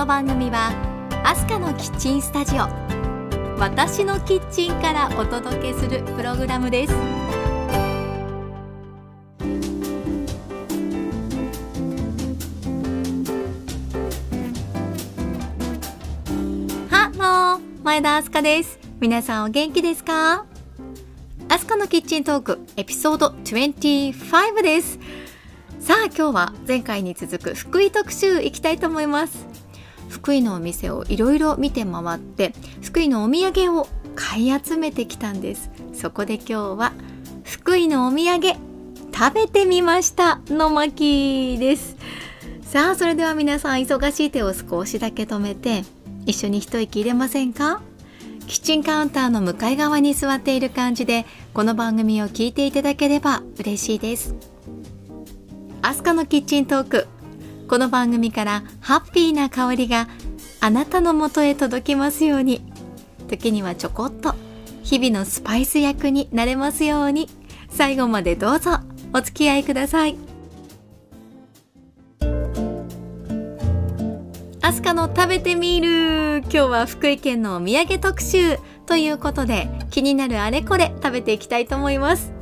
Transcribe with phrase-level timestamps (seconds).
[0.00, 0.72] この番組は
[1.26, 2.60] アスカのキッチンスタジオ
[3.58, 6.94] 私のキッチンからお届けするプログラムです。
[16.88, 18.78] ハロー前田アスカです。
[19.00, 20.46] 皆さんお元気ですか？
[21.50, 24.98] アスカのキッチントークエピソード25です。
[25.78, 29.49] さあ今日は前回に続く福井特集いきたいと思います。
[30.10, 35.70] 福井のお店をいろいろ見て回って福井のお土産を買い集めてきたんです。
[35.94, 36.92] そこで今日は
[37.44, 38.54] 福井のお土産
[39.14, 41.96] 食べてみましたの巻です。
[42.62, 45.84] さあそれでは皆さん忙しい手を少しだけ止めて
[46.26, 47.80] 一緒に一息入れませんか？
[48.46, 51.24] キッチンカウンターの向かい側に座っている感じで
[51.54, 54.34] この番組を聞いていただければ嬉しいです。
[55.82, 57.06] アスカのキッチントーク
[57.70, 60.08] この番組からハッピーな香りが
[60.60, 62.62] あなたのもとへ届きますように。
[63.28, 64.34] 時にはちょこっと。
[64.82, 67.28] 日々のスパイス役になれますように。
[67.68, 68.80] 最後までどうぞ。
[69.14, 70.16] お付き合いください。
[74.62, 76.38] アスカの食べてみる。
[76.38, 78.58] 今日は福井県のお土産特集。
[78.86, 82.32] ということで気になるあれこれ食べていきたいと思います。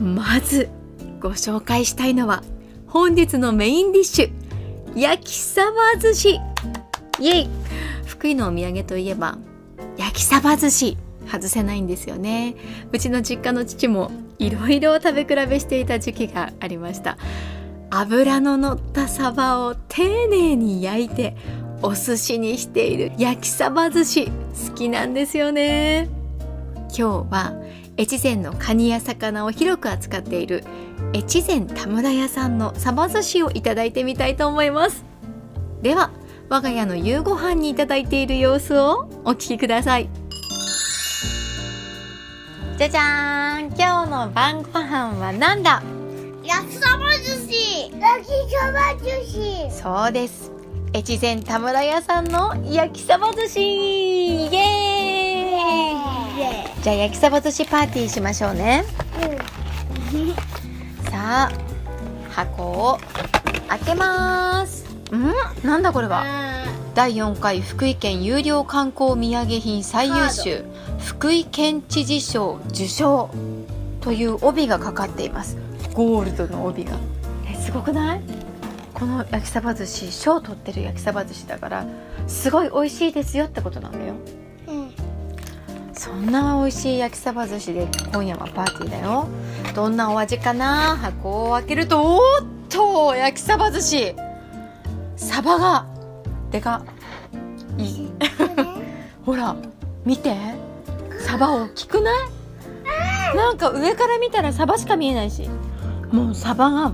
[0.00, 0.70] まず
[1.20, 2.42] ご紹介したいのは
[2.86, 4.37] 本日のメインディッシュ。
[4.98, 6.40] 焼きサバ寿司。
[7.20, 7.48] イエイ。
[8.04, 9.38] 福井のお土産といえば
[9.96, 10.98] 焼きサバ寿司。
[11.24, 12.56] 外せないんですよね。
[12.90, 14.10] うちの実家の父も
[14.40, 17.16] いろいろ食べ比べしていた時期がありました。
[17.90, 21.36] 油の乗ったサバを丁寧に焼いて
[21.80, 24.26] お寿司にしている焼きサバ寿司。
[24.26, 26.08] 好きなんですよね。
[26.88, 27.54] 今日は
[28.00, 30.62] 越前のカニや魚を広く扱っている
[31.12, 35.04] 越前田村屋さんのサバ寿司をいただいてみたいと思います。
[35.82, 36.12] では
[36.48, 40.08] 我が家の夕ご飯にいただいている様子をお聞きください。
[42.78, 45.82] じゃじゃーん今日の晩ご飯はなんだ？
[46.44, 47.90] 焼きそば寿司。
[47.98, 49.70] 焼きそば寿司。
[49.72, 50.52] そうです。
[50.94, 53.60] 越前田村屋さんの焼きそば寿司。
[53.60, 55.97] イエーイ
[56.82, 58.84] じゃあ焼きそば寿司パーティーしましょうね。
[61.10, 61.52] さあ
[62.30, 62.98] 箱を
[63.68, 64.84] 開けます。
[65.12, 65.66] ん？
[65.66, 66.24] なんだこれは？
[66.94, 70.64] 第4回福井県有料観光土産品最優秀。
[70.98, 73.30] 福井県知事賞受賞。
[74.00, 75.56] という帯がかかっています。
[75.92, 76.96] ゴールドの帯が。
[77.50, 78.20] えすごくない？
[78.94, 81.86] この焼きサバ寿司賞取ってる焼きサバ寿司だから
[82.26, 84.14] すごい美味しいですよってことなんだよ。
[84.14, 84.37] うん
[85.98, 89.26] そんな美味しい焼きサバ寿司で今夜はパーティーだよ。
[89.74, 90.96] どんなお味かな？
[90.96, 94.14] 箱を開けるとおーっと焼きサバ寿司。
[95.16, 95.86] サバが
[96.52, 96.84] でか
[97.76, 98.10] いい。
[99.26, 99.56] ほら
[100.04, 100.36] 見て。
[101.18, 102.12] サバ大きくな
[103.34, 103.36] い？
[103.36, 105.50] なんか上から見たらサバしか見えないし。
[106.12, 106.92] もうサバが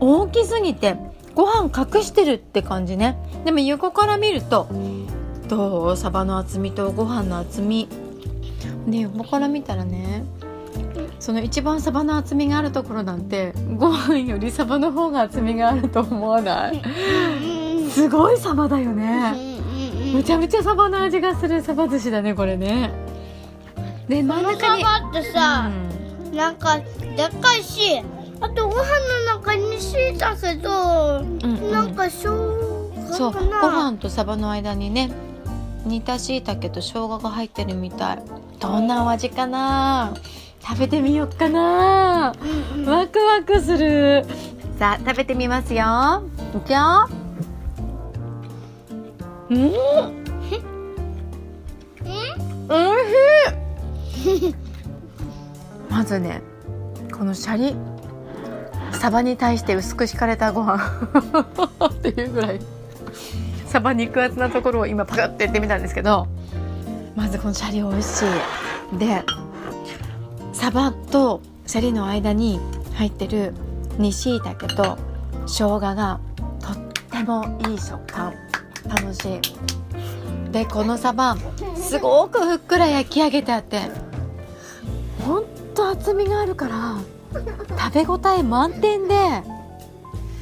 [0.00, 0.96] 大きすぎて
[1.34, 3.18] ご飯隠してるって感じね。
[3.44, 4.66] でも横から見ると
[5.46, 5.96] どう？
[5.98, 7.86] サバの厚みとご飯の厚み
[8.86, 10.24] で横から見たらね
[11.18, 16.82] その一番サバの厚みがあるところなんてご飯よりサバの方が厚みがあると思わない？
[17.90, 19.34] すごいサバだよね。
[20.12, 22.92] むちゃむちゃサバの味がするサバ寿司だねこれね。
[24.08, 25.70] で真ん中にサバってさ、
[26.24, 26.36] うん。
[26.36, 26.86] なんかでっ
[27.40, 28.00] かいし
[28.40, 28.84] あとご飯
[29.26, 31.72] の中にしいたけど、んうん。
[31.72, 35.10] なんか生姜そうご飯とサバの間にね
[35.86, 38.18] 煮たしいたけと生姜が入ってるみたい。
[38.58, 40.14] どんなお味かな？
[40.60, 42.34] 食べてみよっかな。
[42.74, 42.88] うんうん。
[42.88, 44.26] ワクワクする。
[44.78, 46.24] さあ食べてみますよ。
[46.54, 47.08] いくよ。
[49.48, 49.72] うん。
[52.68, 53.04] おい
[54.12, 54.54] しい
[55.88, 56.42] まずね
[57.16, 57.76] このシャリ。
[58.92, 60.82] サバに対して薄く敷かれたご飯。
[61.88, 62.60] っていうぐらい
[63.66, 66.26] サバ肉厚なところを今パクってやってみたんですけど
[67.14, 68.24] まずこのシャリ美味し
[68.94, 68.98] い。
[68.98, 69.22] で
[70.52, 72.60] サバとシャリの間に
[72.94, 73.52] 入ってる
[73.98, 74.96] 煮しいたけと
[75.46, 76.20] 生姜が
[76.60, 76.76] とっ
[77.10, 78.32] てもいい食感。
[78.88, 79.40] 楽しい。
[80.52, 81.36] でこのサバ
[81.74, 83.80] すごくふっくら焼き上げてあって
[85.24, 86.96] ほんと厚みがあるから
[87.90, 89.14] 食べ応え満点で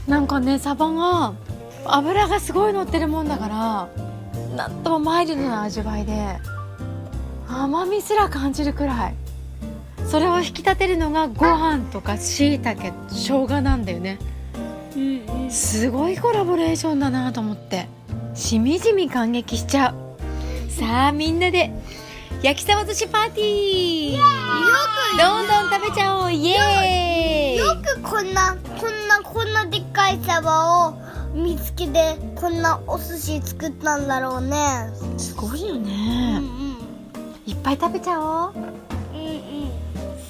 [0.07, 1.33] なんかねサバが
[1.87, 3.89] 油がすごい乗ってるもんだから
[4.57, 6.39] なんともマイルドな味わいで
[7.49, 9.15] 甘みすら感じるくらい。
[10.07, 14.19] それを引き立てるのがご飯とかしいたけ生姜なんだよね。
[14.95, 15.51] うんうん。
[15.51, 17.89] すごいコラボレーションだなと思って。
[18.35, 20.71] しみじみ感激しちゃう。
[20.71, 21.73] さあみんなで
[22.43, 24.17] 焼きそば寿司パーティー。
[24.17, 24.23] よ
[25.19, 26.33] どんどん食べちゃおう。
[26.33, 27.59] イエーイ。
[27.59, 31.04] くよくこんなこんなこんなでっかいサバを
[31.35, 34.57] 見つけてこんなお寿司作ったんだろうね。
[35.19, 36.45] すごいようんうねん。
[37.45, 38.53] いっぱい食べちゃおう。
[38.55, 39.71] うんうん。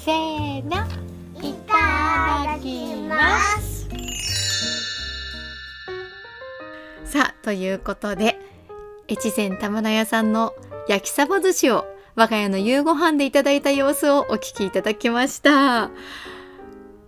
[0.03, 1.05] せーの。
[1.41, 3.87] いただきます。
[7.05, 8.39] さあということで
[9.09, 10.53] 越前田村屋さんの
[10.89, 11.85] 焼きサバ寿司を
[12.15, 15.91] 我が家の夕ご飯でいただいた様子をお聞きいただきました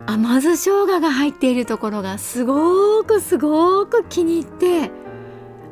[0.10, 4.90] 甘酢生姜が入っているところがすごくすごく気に入って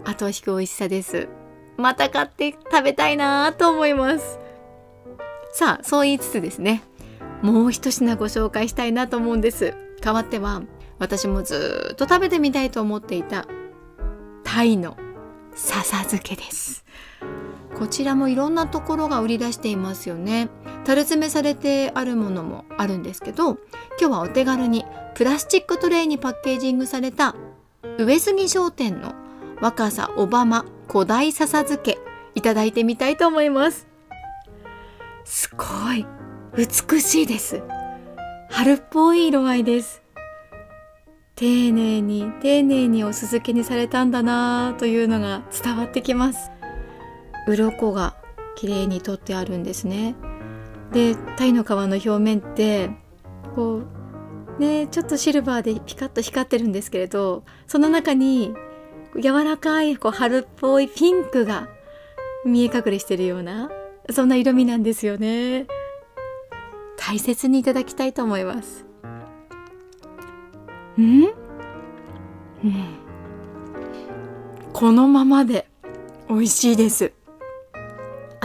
[0.03, 1.29] 後を引く美味しさです。
[1.77, 4.39] また買って食べたいなと思います。
[5.53, 6.83] さあそう言いつつですね
[7.41, 9.73] もう一品ご紹介したいなと思うんです。
[10.01, 10.63] 代わっては
[10.99, 13.47] 私もずっと食べてみたいと思っていた
[14.43, 14.97] タイの
[15.55, 16.84] 笹漬けです。
[17.77, 20.50] こちらもいろんなところが売り出していますよね。
[20.86, 23.57] 樽詰めされてあるものもあるんですけど
[24.00, 24.86] 今日はお手軽に
[25.16, 27.36] プラスチックトレイにパッケージングされた
[27.98, 29.13] 上杉商店の
[29.62, 31.98] 若狭小浜古代笹漬け
[32.36, 33.88] いただいてみたいと思います。
[35.24, 36.06] すごい
[36.56, 37.63] 美しいです。
[38.50, 40.04] 春っぽい色合いです。
[41.36, 46.54] 丁寧に丁寧にお酢漬けにされたんだなというのが伝わってきます。
[47.47, 48.15] 鱗が
[48.56, 50.15] 綺麗に取ってあるんですね。
[50.92, 52.89] で鯛の皮の表面って
[53.56, 53.81] こ
[54.57, 58.53] うねちょっとシルバーでピカッと光ってるんですけれどその中に
[59.21, 61.68] 柔らかいこう春っぽいピンクが
[62.45, 63.69] 見え隠れしてるような
[64.12, 65.65] そんな色味なんですよね。
[66.98, 68.86] 大切にいただきたいと思います。
[70.98, 71.24] ん？
[72.63, 72.86] うん。
[74.74, 75.68] このままで
[76.30, 77.12] 美味しいです。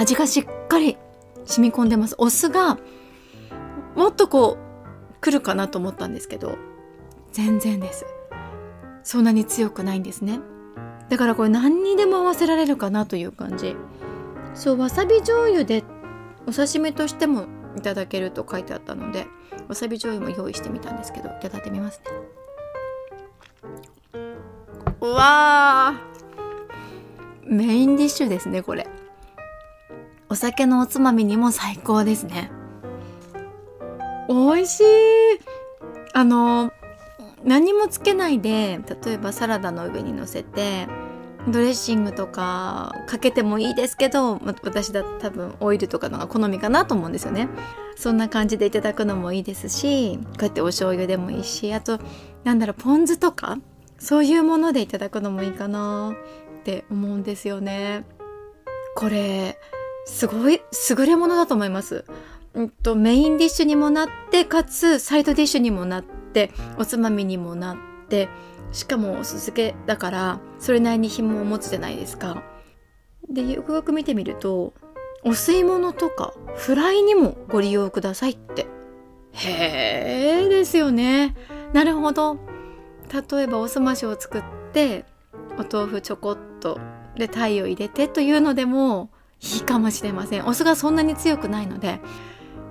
[0.00, 0.96] 味がしっかり
[1.44, 2.14] 染み込んでます。
[2.16, 2.78] お酢が
[3.96, 6.56] もっとこう来るかなと思ったんですけど
[7.32, 8.06] 全然です。
[9.02, 10.40] そんなに強くないんですね。
[11.10, 13.76] だからこれ何にでも合わせられるかなという感じ。
[14.54, 15.84] そうわさび醤油で
[16.46, 17.44] お刺身としても
[17.76, 19.26] いただけると書いてあったので
[19.68, 22.00] わさび醤油も用意してみたんですけどいただいてみます
[24.14, 24.20] ね。
[25.02, 28.88] うわーメインディッシュですねこれ。
[30.30, 32.50] お酒のおつまみにも最高ですね。
[34.28, 34.84] 美味しい。
[36.12, 36.72] あの
[37.44, 40.86] 何もつけないで例えばサラダの上に乗せて
[41.48, 47.48] ドレッシングとかかけてもいいですけど私だと多分オイルとかのが好みかなと思うんですよね。
[47.96, 51.98] そんな感じでいただくのもいいですしこうやってお醤油でもいいしあと
[52.44, 53.58] なんだろうポン酢とか
[53.98, 56.12] そういうものでいただくのもいいかな
[56.60, 58.04] って思うんですよね。
[58.94, 59.58] これ
[60.10, 60.60] すごい
[60.90, 62.04] 優れものだと思います。
[62.52, 67.76] うんとメインディッシュにもなってかつサイドディッシュにもなっておつまみにもなっ
[68.08, 68.28] て
[68.72, 72.42] しかもお酢漬けだからそれなりに紐を持つじゃないですか。
[73.28, 74.74] でよくよく見てみると
[75.22, 78.66] お吸い物とかフライにもご利用くださいって。
[79.32, 81.36] へえですよね。
[81.72, 82.36] なるほど。
[83.32, 85.04] 例えばおすましを作って
[85.56, 86.80] お豆腐ちょこっと
[87.16, 89.10] で鯛を入れてというのでも
[89.42, 90.46] いいかもしれません。
[90.46, 92.00] お酢がそんなに強くないので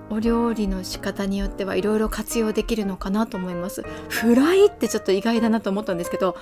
[0.08, 3.82] お料理の仕方によってはいろいろ活用できるのかなと思います。
[4.08, 6.36] フライってちょっと意外だなと思ったんですけど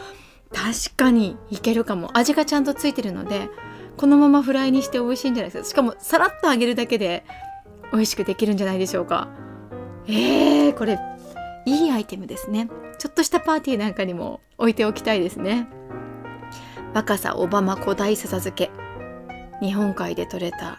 [0.52, 2.16] 確かにいけるかも。
[2.16, 3.48] 味がちゃんとついてるので
[3.96, 5.68] このままフライにして美味しいんじゃないですか。
[5.70, 7.24] しかもさらっと揚げるだけで
[7.92, 9.28] 美味しくできるんじゃないでしょうか。
[10.06, 10.98] えー、これ
[11.66, 12.68] いいアイテムですね。
[12.98, 15.68] ちょっとしたパーティーなんかにも置いておきたいですね。
[16.94, 18.70] 若狭小浜古代笹漬け
[19.60, 20.78] 日本海で採れた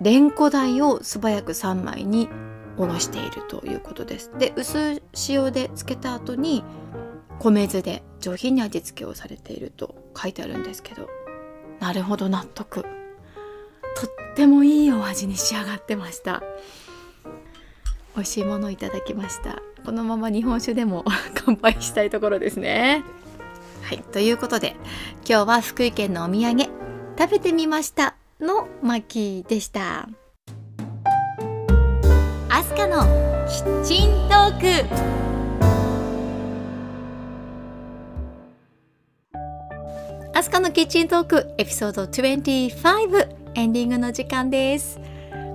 [0.00, 2.28] レンコダイを素早く3枚に
[2.76, 4.30] おろしているということです。
[4.38, 6.64] で薄塩で漬けた後に
[7.38, 11.08] 米酢で上品に味付けをされていると書いてあるんですけど
[11.80, 12.82] なるほど納得。
[12.82, 16.42] とってもいいお味に仕上がってました。
[18.14, 19.60] 美味しいものをいただきました。
[19.84, 23.04] このまま日本酒でも 乾杯したいところですね。
[23.82, 24.76] はいということで
[25.28, 26.64] 今日は福井県のお土産
[27.18, 28.19] 食べてみました。
[28.40, 30.08] の巻でした。
[32.48, 33.04] アスカの
[33.46, 35.20] キッチントーク。
[40.32, 44.98] アスカのキッチントークエピソード25エンディングの時間です。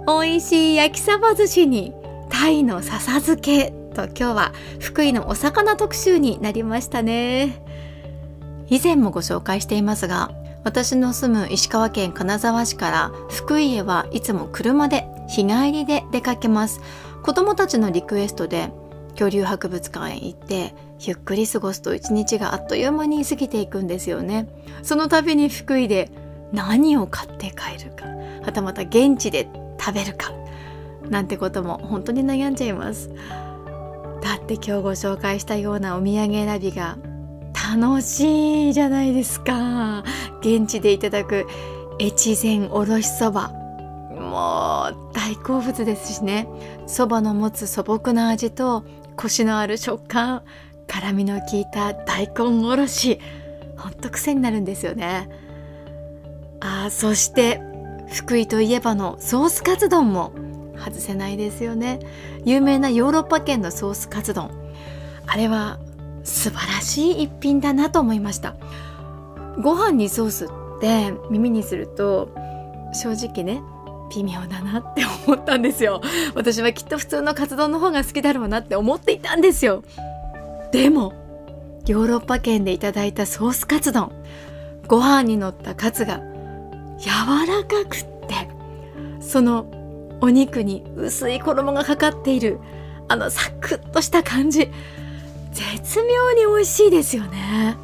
[0.08, 1.92] 美味しい焼きそば寿司に
[2.30, 7.64] タイの笹漬けと今日は福井のお魚特集になりましたね。
[8.70, 10.32] 以前もご紹介していますが
[10.66, 16.82] 私の住む石川県金沢市から福井へはいつも車で日帰りで出かけます。
[17.22, 18.72] 子供たちのリクエストで
[19.12, 24.50] 恐竜博物館へ行ってゆっくり過ごすと一日があっという間に過ぎていくんですよね。
[24.82, 26.10] その度に福井で
[26.52, 28.08] 何を買って帰るか。
[28.44, 29.48] はたまた現地で
[29.80, 30.34] 食べるか。
[31.10, 33.12] なんてことも本当に悩んじゃいます。
[34.24, 36.98] だって今日ご紹介したようなお土産選びが
[37.74, 40.04] 楽しいじゃないですか。
[40.42, 41.48] 現地でいただく
[42.00, 43.50] 越前おろしそば。
[44.12, 46.48] もう大好物ですしね。
[46.86, 50.44] そばの持つ素朴な味とコシのある食感
[50.88, 53.20] 辛みの効いた大根おろし。
[53.78, 55.28] ほんと癖になるんですよね。
[56.60, 57.62] あそして
[58.14, 60.34] 福井といえばのソースカツ丼も
[60.78, 62.00] 外せないですよね。
[62.46, 64.52] 有名なヨーロッパ圏のソースカツ丼。
[65.26, 65.80] あれは
[66.26, 68.56] 素晴らしい一品だなと思いました。
[69.62, 70.50] ご飯にソースっ
[70.82, 72.30] て耳にすると
[72.94, 73.62] 正直ね
[74.14, 76.02] 微妙だなって思ったんですよ。
[76.34, 79.84] 私はきっと普通のカツ丼の方が好きだろうなって思っていたんですよ。
[80.72, 81.14] でも
[81.88, 84.12] ヨーロッパ圏でいただいたソースカツ丼
[84.88, 86.20] ご飯に乗ったカツが
[86.98, 87.10] 柔
[87.48, 88.50] らかくって
[89.20, 89.68] その
[90.22, 92.60] お肉に薄い衣がかかっている
[93.08, 94.72] あのサクッとした感じ
[95.56, 97.78] 絶妙に美味しいですよね。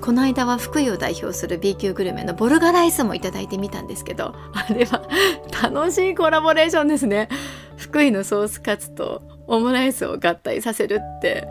[0.00, 5.02] この間は福井を代表する B 級グルメのボルガライスもいただいてみたんですけどあれは
[5.62, 7.28] 楽しいコラボレーションですね。
[7.76, 11.48] 福井のソースカツとオムライスを合体させるって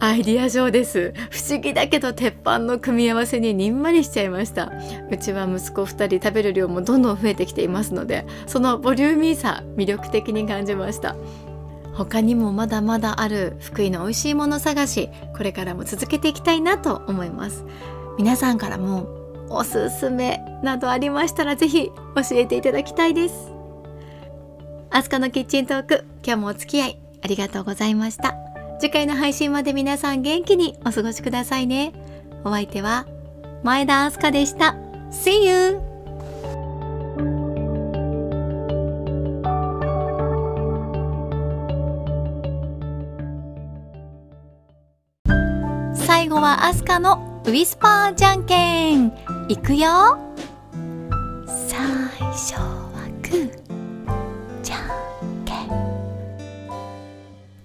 [0.00, 1.14] アイディア上です。
[1.30, 4.72] 不思議だけど鉄板の組み合わせににんまりしちゃいました。
[5.10, 11.14] うちは息子2人食べる量もどんどん増えてきていますのでそのボリューミーさ魅力的に感じました。
[12.04, 17.64] 他にもまだまだある福井の美味しいもの探しこれからも続けていきたいなと思います。
[18.18, 19.06] 皆さんからも
[19.48, 23.52] おすすめなどありましたらぜひ教えていただきたいです。
[24.90, 28.34] アスカのキッチントーク今日もお付き合いありがとうございました。
[28.80, 31.92] 次回の配信まで皆さん元気にお過ごしくださいね。
[32.44, 33.06] お相手は
[33.62, 34.74] 前田明日香でした。
[35.12, 35.91] See you!
[46.32, 49.12] 後はアスカのウィスパーじゃんけん。
[49.48, 50.18] いくよ。
[51.68, 51.78] 最
[52.30, 52.90] 初は
[53.22, 53.50] グー
[54.62, 55.68] じゃんけん。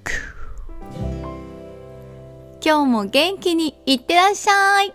[0.04, 1.06] グー
[2.62, 4.94] 今日も元気にいってらっしゃい。